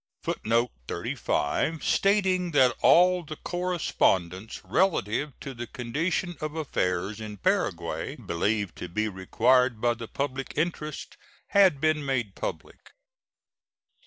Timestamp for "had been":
11.49-12.03